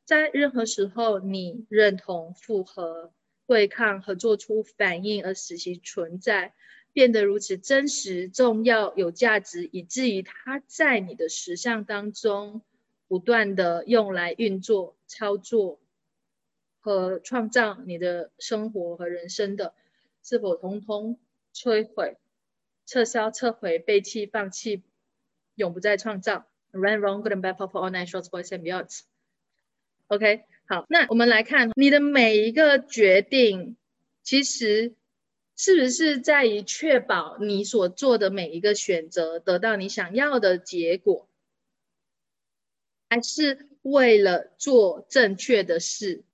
[0.05, 3.13] 在任何时候，你认同、复合、
[3.47, 6.53] 对抗和做出反应而使其存在。
[6.93, 12.61] 变得如此真实、重要、有价值，以至于它在你的实相当中
[13.09, 15.81] 不断的用来运作、操作
[16.81, 19.73] 和创造你的生活和人生的，
[20.23, 21.19] 是否通通
[21.55, 22.19] 摧毁、
[22.85, 24.83] 撤销、撤回、背弃、放弃，
[25.55, 29.01] 永不再创造？Run, wrong, good and bad, purple, all night, shorts, boys and beyonds.
[30.09, 33.77] OK，好，那我们来看你的每一个决定，
[34.23, 34.95] 其实。
[35.57, 41.29] 是不是在于确保你所做的每一个选择得到你想要的结果，
[43.09, 46.25] 还是为了做正确的事？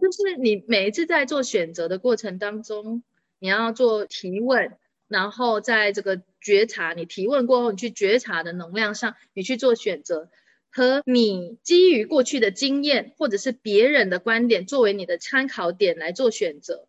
[0.00, 3.02] 就是你每一次在做选择的过程当中，
[3.40, 4.78] 你要做提问，
[5.08, 10.30] 然后在这个觉察，你提问过后，你去觉察的能量上，你去做选择，
[10.70, 16.86] 和你基于过去的经验或者是别人的观点作为你的参考点来做选择。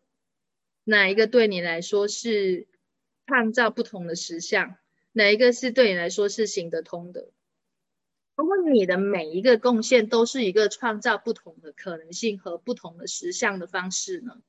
[0.84, 2.68] 哪一个对你来说是
[3.28, 4.76] 创造不同的实相？
[5.14, 7.30] 哪一个是对你来说是行得通的？
[8.36, 14.42] 如果你的每一个贡献都是一个创造不同的可能性和不同的实相的方式呢？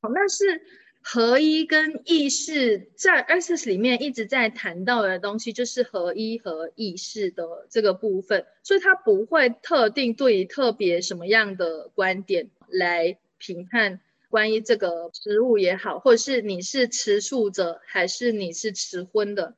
[0.00, 0.62] 好，那是
[1.02, 14.00] 合一跟意识在 Ss 里面一直在谈到的东西，就是合一和意识的这个部分，所以它不会特定对于特别什么样的观点来评判。
[14.30, 19.56] 关于这个食物也好，或者是你是吃素者，还是你是吃荤的，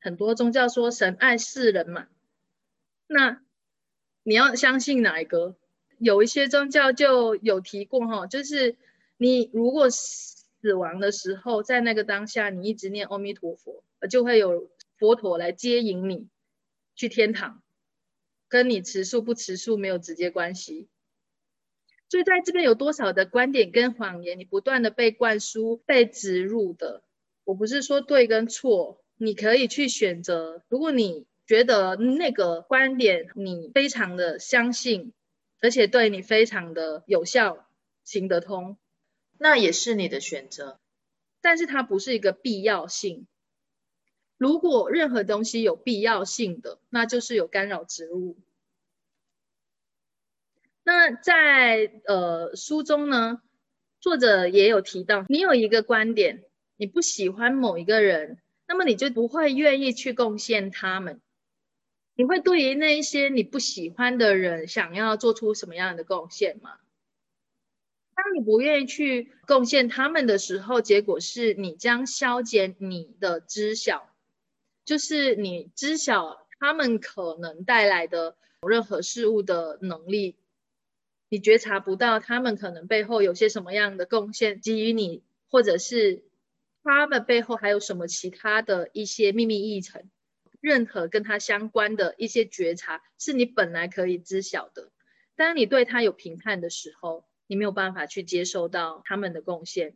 [0.00, 2.06] 很多宗教说神爱世人嘛，
[3.08, 3.42] 那
[4.22, 5.56] 你要相信哪一个？
[5.98, 8.76] 有一些宗教就有提过哈，就是
[9.16, 16.28] 你如果死亡的时候，在那个当下，你一直念阿弥陀佛，就会有佛陀来接引你
[16.94, 17.62] 去天堂，
[18.48, 20.88] 跟你吃素不吃素没有直接关系。
[22.12, 27.02] 所以在这边有多少的观点跟谎言，你不断的被灌输、被植入的，
[27.44, 30.62] 我不是说对跟错，你可以去选择。
[30.68, 35.14] 如果你觉得那个观点你非常的相信，
[35.62, 37.66] 而且对你非常的有效、
[38.04, 38.76] 行得通，
[39.38, 40.78] 那也是你的选择。
[41.40, 43.26] 但是它不是一个必要性。
[44.36, 48.36] 如果任何东西有必要性的，那就是有干扰植物。
[50.84, 53.40] 那在呃书中呢，
[54.00, 56.44] 作者也有提到，你有一个观点，
[56.76, 61.20] 你不喜欢某一个人，那么你就不会愿意去贡献他们。
[62.14, 66.78] 你会对于那一些你不喜欢的人，想要做出什么样的贡献吗？
[68.14, 74.10] 当你不愿意去贡献他们的时候，结果是你将消减你的知晓，
[74.84, 78.36] 就是你知晓他们可能带来的
[78.68, 80.36] 任何事物的能力。
[81.32, 86.24] 你觉察不到他们可能背后有些什么样的贡献给予你，或者是
[86.84, 90.10] 他们背后还有什么其他的一些秘密议程，
[90.60, 94.90] 任何跟他相关的一些觉察是你本来可以知晓的。
[95.34, 99.94] 当你对他有评判的时候，你没有办法去接受到他们的贡献。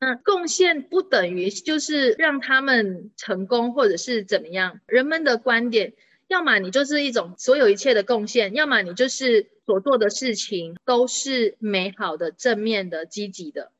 [0.00, 4.80] 那贡献不等于就是让他们成功，或者是怎么样？
[4.86, 5.92] 人们的观点。
[6.28, 13.72] 要么你就是一种所有一切的贡献，要么你就是所做的事情都是美好的、正面的、积极的。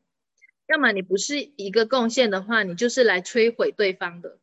[0.67, 4.39] 要么你不是一个贡献的话，你就是来摧毁对方的。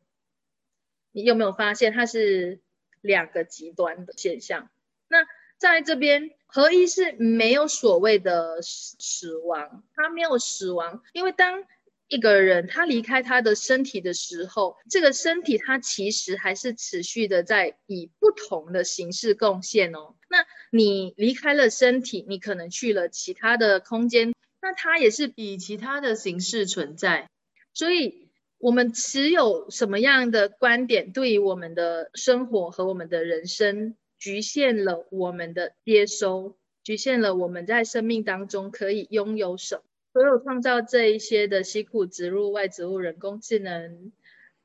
[1.10, 2.60] 你有没有发现它是
[3.00, 4.70] 两个极端的现象？
[5.08, 5.26] 那
[5.58, 11.64] 在这边合一是没有所谓的死亡，它没有死亡，因为当。
[12.08, 20.14] 一个人他离开他的身体的时候，这个身体他其实还是持续的在以不同的形式贡献哦。
[20.28, 24.32] 那你离开了身体，你可能去了其他的空间，
[24.62, 27.28] 那它也是以其他的形式存在。
[27.74, 28.28] 所以，
[28.58, 39.82] 我们持有什么样的观点，对于我们的生活和我们的人生，局限了我们的接收，局限了我们在生命当中可以拥有什。
[40.16, 44.12] 所有创造这一些的西库植入外植物、人工智能、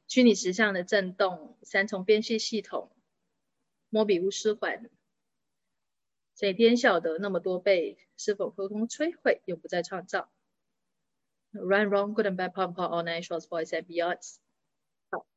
[0.08, 2.90] 虚拟实像的震动、三重编序系统、
[3.90, 4.90] 摩比乌斯环，
[6.40, 10.32] 谁天晓得那么多倍是否沟通摧毁，永不再创造
[11.52, 14.20] ？Run, wrong, good and bad, pump, all natural voice and beyond。
[15.10, 15.28] 好，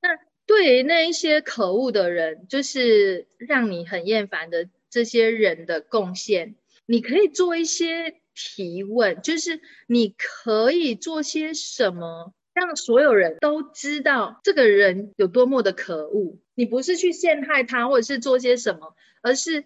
[0.00, 8.20] 那对于那一些可恶的人，就是让你很厌烦的这些人的贡献，你可以做一些。
[8.34, 16.38] 提问就是你可以做些什么，让所有人都知道这个人有多么的可恶。
[16.54, 19.64] 你不是去陷害他，或者是做些什么，而是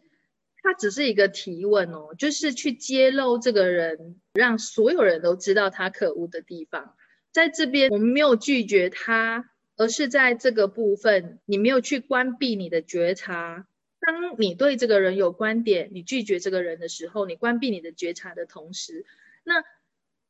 [0.63, 6.95] 他只是一个提问哦，就是去揭露这个人，让所有人都知道他可恶的地方。
[7.33, 13.67] 在这边，我们没有拒绝他，而是在这个部分，你没有去关闭你的觉察。
[14.07, 19.05] 当你对这个人有观点，你拒绝这个人的时候，你关闭你的觉察的同时，
[19.43, 19.65] 那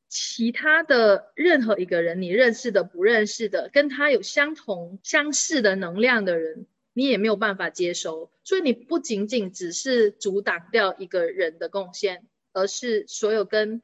[0.09, 8.33] 其他的任何一个人，你认识的、不认识的，跟他有相同、相似的能量的人，你也没有办法接收。
[8.45, 13.83] 所以你不仅仅只是阻挡掉一个人的贡献，而是所有跟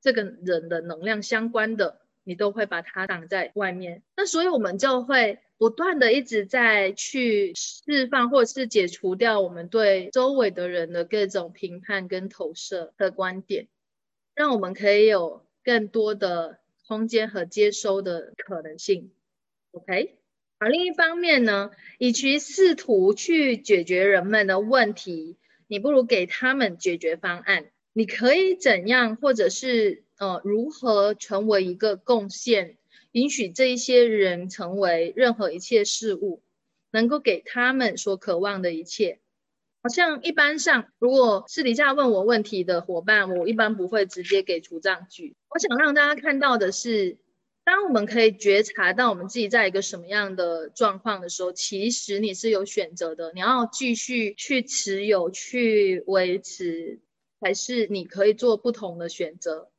[0.00, 4.02] 这个人的能量相关的，你都会把它挡在外面。
[4.16, 5.40] 那所以我们就会。
[5.60, 13.66] 不断的一直在去释放或者是解除掉我们对周围的人的各种评判跟投射的观点，
[14.36, 19.10] 让我们可以有更多的空间和接收的可能性。
[19.72, 20.14] OK，
[20.58, 27.66] 而另一方面呢，与其试图去解决人们的问题，你不如给他们解决方案。
[27.92, 32.76] 你可以怎样，或者是呃如何成为一个贡献？
[33.12, 36.42] 允许这一些人成为任何一切事物，
[36.90, 39.20] 能够给他们所渴望的一切。
[39.82, 45.36] 好像一般上，如果私底下问我问题的伙伴，我一般不会直接给除障句。
[45.48, 47.16] 我想让大家看到的是，
[47.64, 53.32] 当我们可以觉察到我们自己在一个什么样的状况的时候，其实你是有选择的。
[53.32, 57.00] 你要继续去持有、去维持，
[57.40, 59.70] 还是你可以做不同的选择？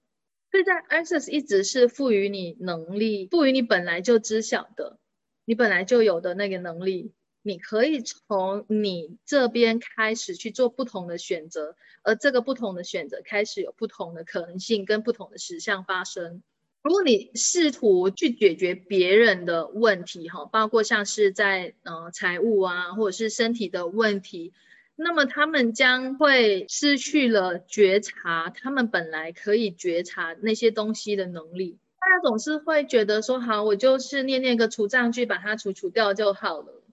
[0.52, 4.97] 所以在 Access 一直是赋予你能力，赋予你本来就知晓的，
[5.45, 16.41] 你本来就有的那个能力，你可以从你这边开始去做不同的选择，而这个不同的选择开始有不同的可能性跟不同的实相发生。
[16.82, 24.54] 如果你试图去解决别人的问题，哈，包括像是在呃财务啊，或者是身体的问题。
[25.02, 31.80] 那么他们将会失去了觉察，他们本来可以觉察那些东西的能力。
[32.02, 36.84] 大家总是会觉得说，好，我就是念念个除障句，把它除除掉就好了。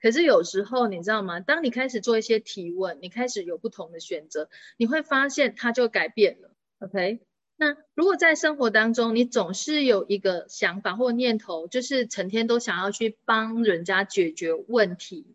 [0.00, 1.40] 可是有时候你知道吗？
[1.40, 6.52] 当你开始做一些提问，你开始有不同的选择，你会发现它就改变了。
[6.78, 7.18] OK，
[7.56, 15.34] 那如果在生活当中，你总是有一个想法或念头，就是成天都想要去帮人家解决问题，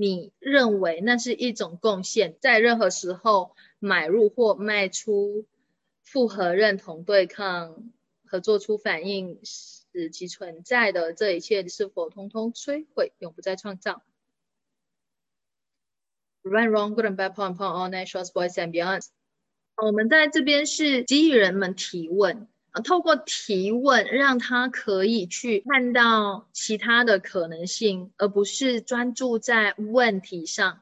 [0.00, 5.44] 你认为那是一种贡献，在任何时候买入或卖出，
[6.02, 7.92] 复合认同对抗
[8.24, 14.02] 和做出反应，使其存在的这一切是否通通摧毁，永不再创造
[16.42, 19.04] ？Right, wrong, good and bad, point, point, all natural boys and beyond.
[19.76, 30.80] 我们在这边是给予人们提问，啊透过提问让他可以去看到其他的可能性，而不是专注在问题上。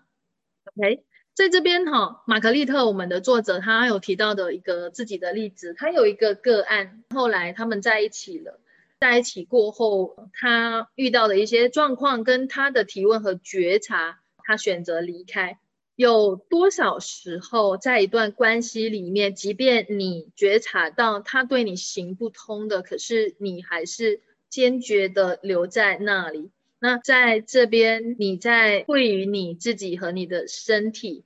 [0.76, 8.60] OK，在这边哈，玛格丽特我们的作者他有提到的一个自己的例子，他有一个个案，后来他们在一起了，
[9.00, 15.58] 在一起过后，他遇到的一些状况跟他的提问和觉察，他选择离开。
[15.98, 26.52] 有多少时候，在一段关系里面，即便你觉察到他对你行不通的，可是你还是坚决的留在那里。
[26.78, 31.24] 那在这边，你在会于你自己和你的身体、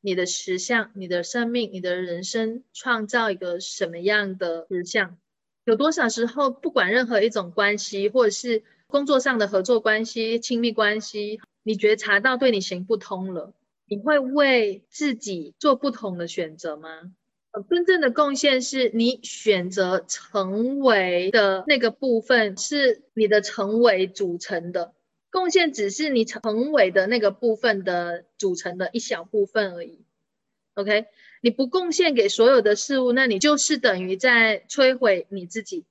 [0.00, 5.18] 你的实相、你的生命、你的人生，创造一个什么样的实相？
[5.64, 13.52] 有多少时候，不管任何一种关系，或者是工作上的合作关系、亲密关系，你觉察到对你行不通了？
[13.90, 17.12] 你会为自己做不同的选择吗？
[17.68, 24.94] 真正的贡献是你选择成为的那个部分，是你的成为组成的。
[25.28, 30.04] 贡献只是你成为的那个部分的组成的一小部分而已。
[30.74, 31.06] OK，
[31.40, 35.84] 你不贡献给所有的事物，那你就是等于在摧毁你自己。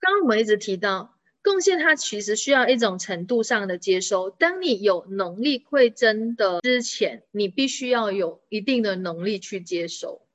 [0.00, 1.15] 刚刚我们一直提到。
[1.46, 4.30] 贡献它其实需要一种程度上的接收。
[4.30, 10.26] 当你有能力馈赠的之前，你必须要有一定的能力去接收。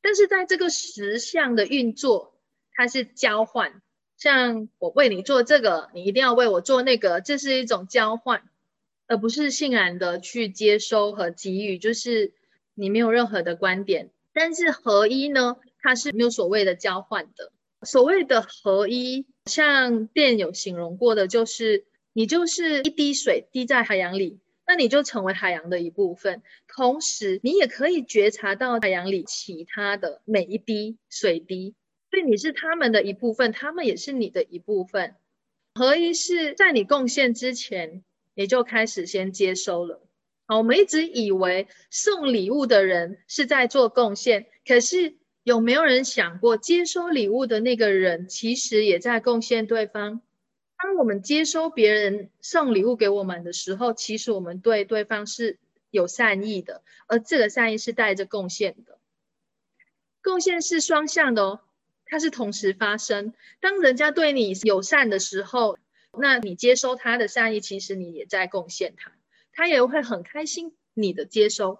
[0.00, 2.34] 但是在这个实相的运作，
[2.72, 3.80] 它是交换。
[4.16, 8.42] 像我为你做这个，你一定要为我做那个，这是一种交换，
[9.06, 11.78] 而不是欣然的去接收和给予。
[11.78, 12.32] 就是
[12.74, 17.52] 你没有任何的观点，但是合一呢，它是没有所谓的交换的。
[17.82, 19.24] 所谓的合一。
[19.48, 26.42] 像电有形容过的，就是你就是一滴水滴在海洋里，那你就成为海洋的一部分。
[26.68, 31.74] 同时，你也可以觉察到海洋里其他的每一滴水滴，
[32.10, 35.16] 所以你是他们的一部分，他们也是你的一部分。
[35.74, 40.06] 合一是在你贡献之前，你就开始先接收了。
[40.46, 45.16] 好，我们一直以为送礼物的人是在做贡献，可是。
[45.48, 50.20] 有没有人想过，接收礼物的那个人其实也在贡献对方？
[50.76, 55.58] 当我们接收别人送礼物给我们的时候，其实我们对对方是
[55.90, 58.98] 有善意的，而这个善意是带着贡献的。
[60.22, 61.60] 贡献是双向的哦，
[62.04, 63.32] 它是同时发生。
[63.58, 65.78] 当人家对你友善的时候，
[66.12, 69.12] 那你接收他的善意，其实你也在贡献他，
[69.54, 71.78] 他也会很开心你的接收。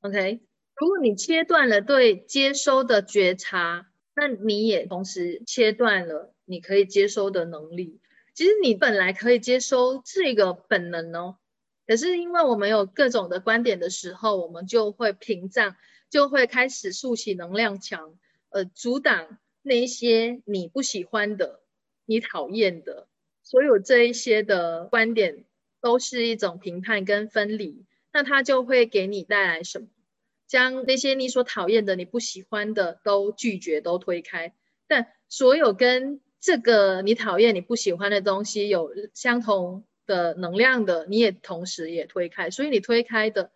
[0.00, 0.40] OK。
[0.76, 8.00] 如果你切断了对接收的觉察，那你也同时切断了你可以接收的能力。
[8.34, 11.36] 其实你本来可以接收这个本能哦，
[11.86, 15.76] 可是因为我们有各种的观点的时候，我们就会屏障，
[16.10, 18.18] 就会开始竖起能量墙，
[18.50, 21.60] 呃，阻挡那一些你不喜欢的、
[22.04, 23.06] 你讨厌的，
[23.44, 25.44] 所有这一些的观点
[25.80, 29.86] 都是一种评判跟分离，那它就会给你带来什么？
[30.46, 34.54] 将那些你所讨厌的、你不喜欢的都拒绝、都推开，
[34.86, 42.50] 但所有跟这个你讨厌、你不喜欢的东西有相同的能量的，你也同时也推开。
[42.50, 43.50] 所以你推开的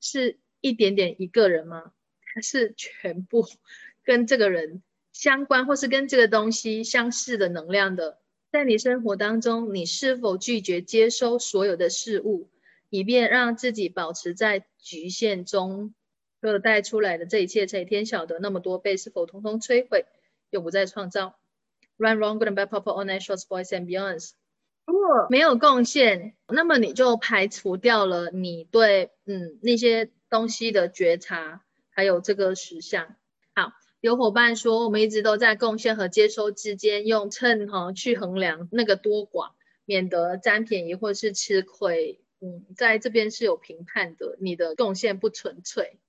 [0.00, 1.92] 是一点点一个人吗？
[2.34, 3.46] 还是全部
[4.04, 4.82] 跟这个人
[5.12, 8.18] 相关，或是跟这个东西相似的能量的？
[8.50, 12.50] 在你生活当中，你是否拒绝接收所有的事物，
[12.90, 15.94] 以便让自己保持在局限中？
[16.42, 20.04] 所带出来的这一切，才天晓得那么多被，是否通通摧毁，
[20.50, 21.38] 又不再创造
[21.96, 24.32] ？Run, wrong, good and bad, purple, all natural, boys and beyonds。
[24.84, 33.14] 如果没有贡献，那么你就排除掉了你对嗯那些东西的觉察，还有这个实相。
[33.54, 39.52] 好，有伙伴说，我们一直都在贡献和接收之间用秤哈去衡量那个多寡，
[39.84, 42.20] 免得占便宜或是吃亏。
[42.40, 46.00] 嗯，在这边是有评判的，你的贡献不纯粹。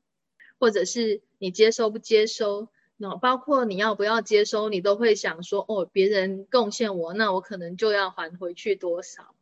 [0.63, 9.35] 或者是你接收不接收，那包括你要不要接收，你都会想说，哦，别人贡献我，那我可能就要还回去多少，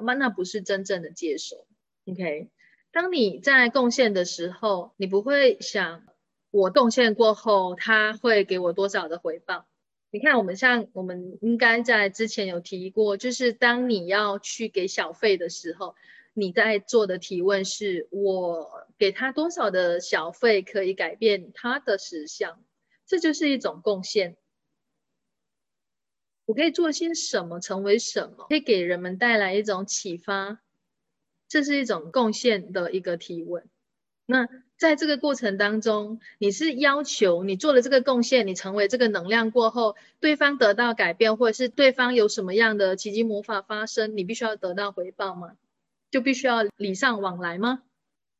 [0.00, 1.66] 那那不是真正的接收。
[2.06, 2.48] OK，
[2.90, 6.04] 当你在贡献的时候，你不会想
[6.50, 9.66] 我贡献过后，他会给我多少的回报？
[10.10, 15.96] 你看，我们像我们应该在之前有提过，就是当你要去给小费的时候，
[16.34, 22.64] 你在做的提问是：我给他多少的小费可以改变他的实相？
[23.06, 24.36] 这就是一种贡献。
[26.44, 30.60] 我可以做些什么，成为什么，可以给人们带来一种启发？
[31.48, 33.68] 这是一种贡献的一个提问。
[34.24, 45.56] 那在这个过程当中，你是要求你做了这个贡献，你成为这个能量过后，对方得到改变，或者是对方有什么样的奇迹魔法发生，你必须要得到回报吗？
[46.12, 47.82] 就必须要礼尚往来吗？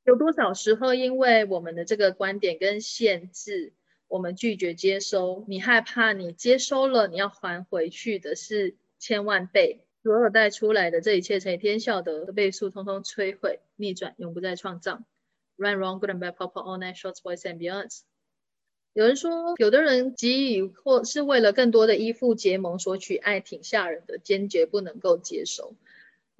[0.04, 3.72] 有多少时候，因为我们的这个观点跟限制，
[4.08, 5.44] 我们拒绝接收？
[5.48, 15.02] 你害怕你接收了，你要还回去的是千万倍，所有带出来的这一切，乘以天效的倍数，通通摧毁、逆转，永不再创造。
[15.56, 18.00] Run wrong, good and bad, pop all night, shorts, boys and beyonds。
[18.92, 25.74] 有人说，有的人给予或是为了更多的依附结盟索取爱，挺吓人的，坚决不能够接受。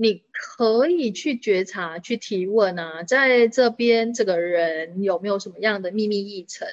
[0.02, 6.66] 你可以去觉察、去提问啊，在这边这个人有没有什么样的秘密议程？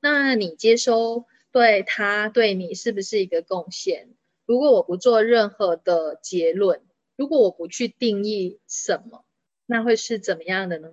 [0.00, 4.10] 那你接收对他对你是不是一个贡献？
[4.44, 6.82] 如果我不做任何的结论，
[7.16, 9.24] 如果我不去定义什么，
[9.64, 10.90] 那会是怎么样的呢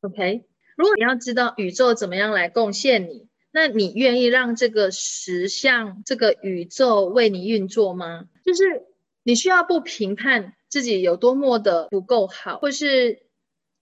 [0.00, 0.44] ？OK，
[0.76, 8.28] 如果你要知道宇宙怎么样来贡献你，那你愿意让这个实相、这个宇宙为你运作吗？
[8.44, 8.84] 就是
[9.22, 13.26] 你需要不评判自己有多么的不够好，或是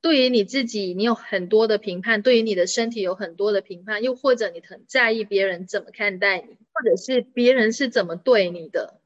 [0.01, 9.01] 对于你自己，你有很多的评判，对于你的身体有很多的评判，又或者你很在意别人怎么看待你，或者是别人是怎么对你的。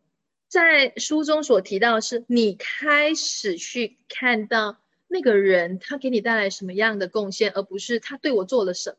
[0.48, 4.78] 在书中所提到是，你开始去看到。
[5.06, 8.96] 那个人他给你带来什么样的贡献，而不是他对我做了什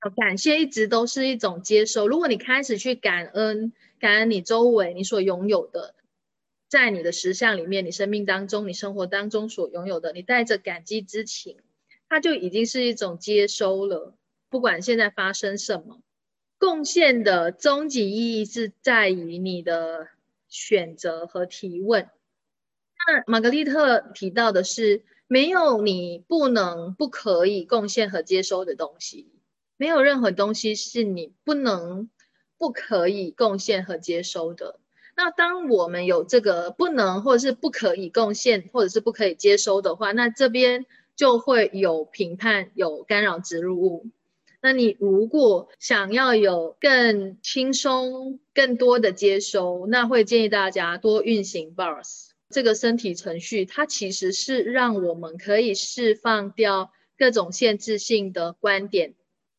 [0.00, 0.10] 么？
[0.16, 2.06] 感谢一直都是一种接受。
[2.06, 5.94] 如果你开始去感恩，感恩你周围你所拥有的，
[6.76, 11.56] 在你的实相里面，你生命当中、你生活当中所拥有的，你带着感激之情，
[12.06, 14.14] 它就已经是一种接收了。
[14.50, 16.02] 不管现在发生什么，
[16.58, 20.08] 贡献的终极意义是在于你的
[20.50, 22.10] 选择和提问。
[23.08, 25.06] 那玛格丽特提到的是。
[25.28, 29.32] 没有你不能、不可以贡献和接收的东西，
[29.76, 32.08] 没有任何东西是你不能、
[32.58, 34.78] 不可以贡献和接收的。
[35.16, 40.84] 那当我们有这个不能或者是不可以贡献或者是不可以接收的话，那这边
[41.16, 44.10] 就会有评判、有干扰植入物。
[44.60, 52.26] 那你如果想要有更轻松、更多的接收，那会建议大家多运行 bars。
[52.50, 59.14] 这个身体程序，它其实是让我们可以释放掉各种限制性的观点。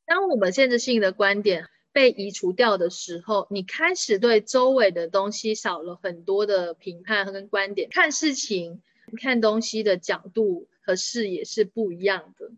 [0.05, 1.65] 当我们限制性的观点
[1.97, 8.83] 被移除掉的时候，你开始对周围的东西少了很多的评判跟观点，看事情、
[9.19, 12.51] 看东西的角度和视野是不一样的。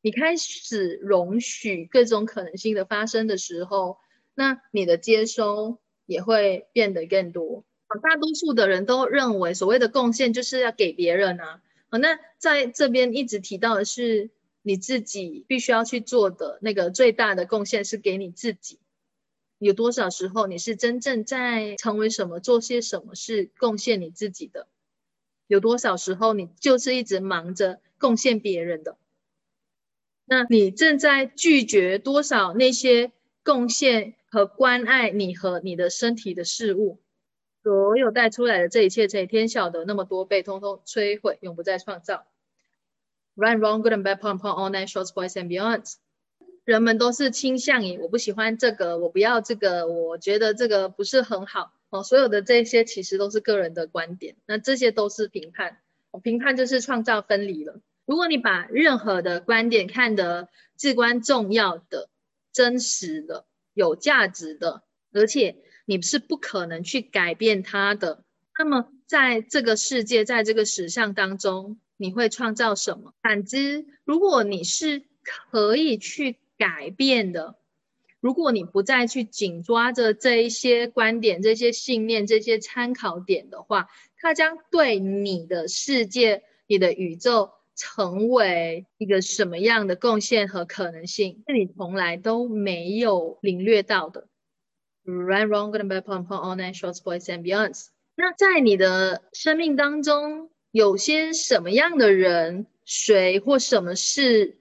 [0.00, 3.98] 你开始容许各种可能性的发生的时候，
[4.34, 5.76] 那你的接收
[6.06, 7.66] 也会变得更多。
[8.02, 11.60] 大多数的人都认为，所谓的贡献就是要给别人啊。
[11.90, 14.30] 好，那在这边一直提到的是，
[14.68, 18.78] 你自己必须要去做的那个最大的贡献是给你自己。
[19.56, 24.68] 有多少时候你是真正在成为什么、做些什么是贡献你自己的？
[25.46, 28.98] 有多少时候你就是一直忙着贡献别人的？
[30.26, 33.10] 那你正在拒绝多少那些
[33.42, 37.00] 贡献和关爱你和你的身体的事物？
[37.62, 42.26] 所有带出来的这一切，乘以天晓得那么多被，通通摧毁，永不再创造。
[43.40, 45.84] Run, wrong, good and bad, pom pom, all night, shorts, boys and beyond。
[46.64, 51.72] 人们都是倾向于我不喜欢这个，我不要这个，我觉得这个不是很好。
[51.90, 55.78] 哦，所有的这些其实都是个人的观点，那这些都是评判。
[56.22, 57.80] 评判就是创造分离了。
[58.04, 62.08] 如果你把任何的观点看得至关重要的、
[62.52, 64.82] 真实的、有价值的，
[65.12, 65.56] 而且。
[65.90, 68.22] 你是不可能去改变它的。
[68.58, 73.12] 那么，在这个世界，在这个实相当中，你会创造什么？
[73.20, 77.56] 反之，如果你是可以去改变的，
[78.20, 94.26] 如果你不再去紧抓着这一些观点、这些信念、这些参考点的话，它将对你的世界、你的宇宙成为一个什么样的贡献和可能性，是你从来都没有领略到的。
[95.04, 97.86] Right, wrong, good and bad, pom pom, all night, shorts, boys and beyonds。
[98.14, 104.58] 那在你的生命当中，有些什么样的人、谁或什么事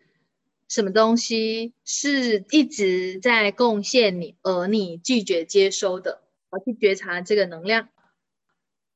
[0.67, 6.21] 什么东西是一直在贡献你，而你拒绝接收的？
[6.49, 7.89] 我去觉察这个能量，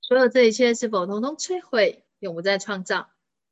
[0.02, 3.10] 所有这一切是否通通摧毁，永不再创造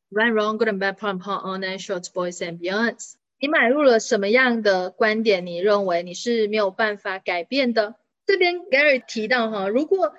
[0.09, 2.37] ？Right, wrong, good and bad, p o n p o n all night, shorts, boys
[2.37, 3.15] and beyonds。
[3.39, 5.45] 你买入了什么样的观点？
[5.45, 7.95] 你认为你是没有办法改变的？
[8.25, 10.13] 这边 Gary 提到哈，如果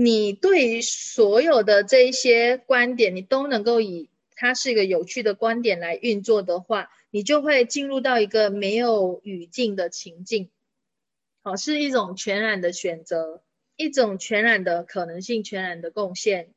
[0.00, 10.50] 你对于所有的这一些观点，你都能够以它是一个有趣的观点来运作的话，你就会进入到一个没有语境的情境。
[11.42, 13.42] 好，是一种全然的选择，
[13.74, 16.54] 一种全然的可能性，全然的贡献。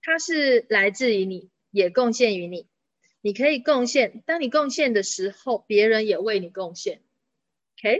[0.00, 2.68] 它是来自于你，也贡献于你。
[3.20, 7.00] 你可以贡献，当你贡献的时候，别人也为你贡献。
[7.80, 7.96] OK，